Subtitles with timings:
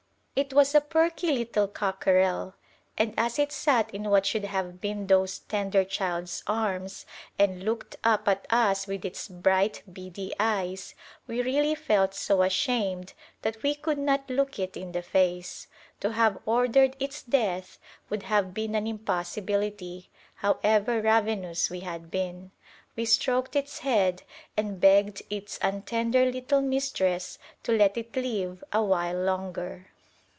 [0.33, 2.55] It was a perky little cockerel,
[2.97, 7.05] and as it sat in what should have been those tender child's arms,
[7.37, 10.95] and looked up at us with its bright beady eyes,
[11.27, 15.67] we really felt so ashamed that we could not look it in the face.
[15.99, 17.77] To have ordered its death
[18.09, 22.49] would have been an impossibility, however ravenous we had been.
[22.95, 24.23] We stroked its head
[24.57, 29.87] and begged its untender little mistress to let it live a while longer.